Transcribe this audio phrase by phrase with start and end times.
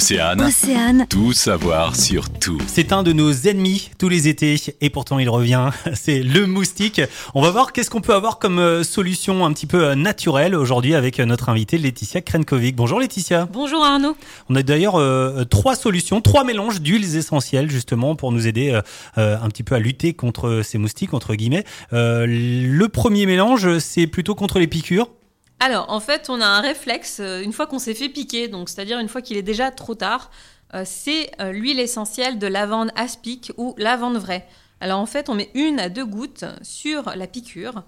[0.00, 2.56] Océane, Océane, tout savoir sur tout.
[2.66, 5.68] C'est un de nos ennemis tous les étés et pourtant il revient.
[5.92, 7.02] C'est le moustique.
[7.34, 10.54] On va voir qu'est-ce qu'on peut avoir comme euh, solution un petit peu euh, naturelle
[10.54, 12.76] aujourd'hui avec euh, notre invitée Laetitia Krenkovic.
[12.76, 13.46] Bonjour Laetitia.
[13.52, 14.16] Bonjour Arnaud.
[14.48, 18.80] On a d'ailleurs euh, trois solutions, trois mélanges d'huiles essentielles justement pour nous aider
[19.18, 21.64] euh, un petit peu à lutter contre ces moustiques entre guillemets.
[21.92, 25.10] Euh, le premier mélange c'est plutôt contre les piqûres.
[25.62, 28.70] Alors, en fait, on a un réflexe euh, une fois qu'on s'est fait piquer, donc
[28.70, 30.30] c'est-à-dire une fois qu'il est déjà trop tard,
[30.72, 34.48] euh, c'est euh, l'huile essentielle de lavande aspic ou lavande vraie.
[34.80, 37.84] Alors en fait, on met une à deux gouttes sur la piqûre,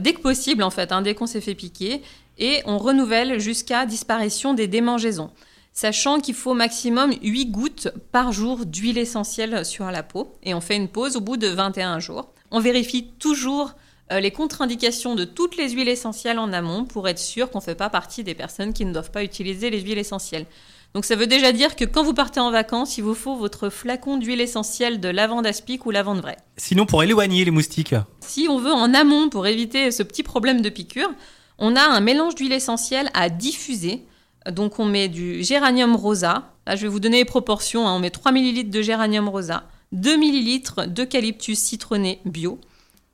[0.00, 2.02] dès que possible en fait, hein, dès qu'on s'est fait piquer,
[2.38, 5.30] et on renouvelle jusqu'à disparition des démangeaisons.
[5.72, 10.54] Sachant qu'il faut au maximum 8 gouttes par jour d'huile essentielle sur la peau, et
[10.54, 12.32] on fait une pause au bout de 21 jours.
[12.52, 13.74] On vérifie toujours
[14.12, 17.64] euh, les contre-indications de toutes les huiles essentielles en amont pour être sûr qu'on ne
[17.64, 20.46] fait pas partie des personnes qui ne doivent pas utiliser les huiles essentielles.
[20.94, 23.68] Donc ça veut déjà dire que quand vous partez en vacances, il vous faut votre
[23.68, 26.38] flacon d'huile essentielle de lavande aspic ou lavande vraie.
[26.56, 27.94] Sinon pour éloigner les moustiques.
[28.20, 31.10] Si on veut en amont pour éviter ce petit problème de piqûre,
[31.58, 34.04] on a un mélange d'huile essentielle à diffuser.
[34.50, 36.52] Donc on met du géranium rosa.
[36.66, 37.86] Là je vais vous donner les proportions.
[37.88, 37.94] hein.
[37.96, 42.58] On met 3 ml de géranium rosa, 2 ml d'eucalyptus citronné bio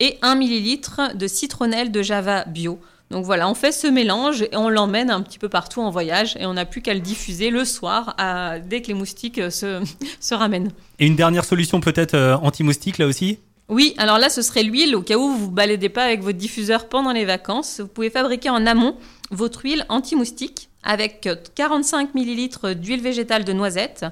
[0.02, 2.80] et 1 ml de citronnelle de java bio.
[3.12, 6.36] Donc voilà, on fait ce mélange et on l'emmène un petit peu partout en voyage
[6.40, 9.50] et on n'a plus qu'à le diffuser le soir à- dès que les moustiques euh,
[9.50, 9.80] se,
[10.20, 10.72] se ramènent.
[10.98, 13.38] Et une dernière solution peut-être euh, anti-moustique là aussi?
[13.68, 16.36] Oui, alors là, ce serait l'huile au cas où vous vous baladez pas avec votre
[16.36, 17.78] diffuseur pendant les vacances.
[17.80, 18.96] Vous pouvez fabriquer en amont
[19.30, 24.04] votre huile anti-moustique avec 45 ml d'huile végétale de noisette,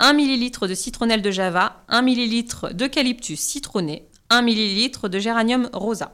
[0.00, 6.12] 1 ml de citronnelle de java, 1 ml d'eucalyptus citronné, 1 ml de géranium rosa.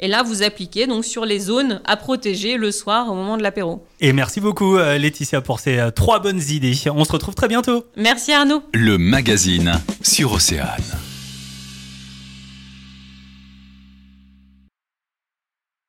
[0.00, 3.42] Et là, vous appliquez donc sur les zones à protéger le soir au moment de
[3.42, 3.86] l'apéro.
[4.00, 6.74] Et merci beaucoup euh, Laetitia pour ces euh, trois bonnes idées.
[6.92, 7.84] On se retrouve très bientôt.
[7.96, 8.62] Merci Arnaud.
[8.72, 10.82] Le magazine sur Océane.